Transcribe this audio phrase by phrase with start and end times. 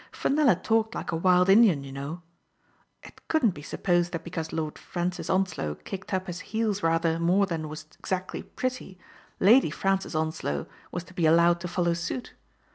[0.11, 2.23] "Fenella talked like a wild Indian, you know.
[3.03, 7.19] It couldn't be supposed that because Lord Fran cis Onslow kicked up his heels rather
[7.19, 8.97] more than was exactly pretty.
[9.39, 12.33] Lady Francis Onslow was to be allowed to follow suit.